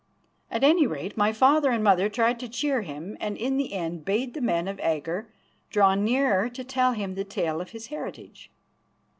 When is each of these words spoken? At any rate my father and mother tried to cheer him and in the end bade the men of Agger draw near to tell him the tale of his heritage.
At 0.49 0.63
any 0.63 0.87
rate 0.87 1.15
my 1.15 1.31
father 1.31 1.69
and 1.69 1.83
mother 1.83 2.09
tried 2.09 2.39
to 2.39 2.49
cheer 2.49 2.81
him 2.81 3.15
and 3.19 3.37
in 3.37 3.57
the 3.57 3.71
end 3.73 4.03
bade 4.03 4.33
the 4.33 4.41
men 4.41 4.67
of 4.67 4.79
Agger 4.79 5.29
draw 5.69 5.93
near 5.93 6.49
to 6.49 6.63
tell 6.63 6.93
him 6.93 7.13
the 7.13 7.23
tale 7.23 7.61
of 7.61 7.69
his 7.69 7.85
heritage. 7.93 8.49